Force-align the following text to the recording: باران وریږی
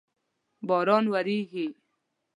باران 0.67 1.05
وریږی 1.13 1.67